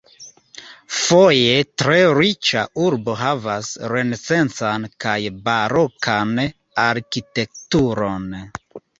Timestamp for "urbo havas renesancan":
2.83-4.87